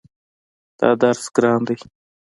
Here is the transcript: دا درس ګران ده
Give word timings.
دا 0.79 0.89
درس 1.01 1.23
ګران 1.35 1.61
ده 1.67 1.75